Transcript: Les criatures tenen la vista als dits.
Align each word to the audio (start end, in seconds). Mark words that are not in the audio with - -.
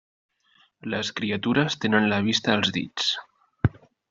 Les 0.93 1.11
criatures 1.19 1.77
tenen 1.85 2.09
la 2.15 2.21
vista 2.31 2.57
als 2.59 2.73
dits. 2.79 3.13